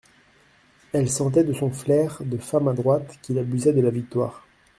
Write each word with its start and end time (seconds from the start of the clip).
Elle 0.93 1.11
sentait, 1.11 1.43
de 1.43 1.53
son 1.53 1.69
flair 1.69 2.23
de 2.25 2.37
femme 2.39 2.67
adroite, 2.67 3.19
qu'il 3.21 3.37
abusait 3.37 3.71
de 3.71 3.81
la 3.81 3.91
victoire. 3.91 4.47